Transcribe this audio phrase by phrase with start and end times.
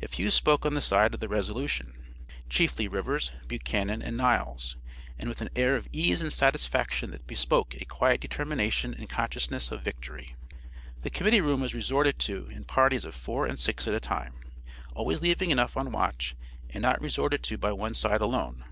[0.00, 2.14] A few spoke on the side of the resolution,
[2.48, 4.78] chiefly Rivers, Buchanan and Niles,
[5.18, 9.70] and with an air of ease and satisfaction that bespoke a quiet determination and consciousness
[9.70, 10.34] of victory.
[11.02, 14.32] The committee room was resorted to in parties of four and six at a time,
[14.94, 16.34] always leaving enough on watch,
[16.70, 18.64] and not resorted to by one side alone.